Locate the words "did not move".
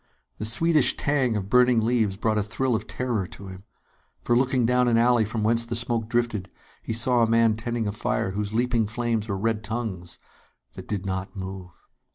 10.87-11.69